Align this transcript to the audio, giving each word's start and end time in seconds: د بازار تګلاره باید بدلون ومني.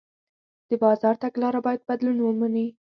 د 0.69 0.71
بازار 0.83 1.15
تګلاره 1.23 1.59
باید 1.65 1.85
بدلون 1.89 2.17
ومني. 2.21 2.67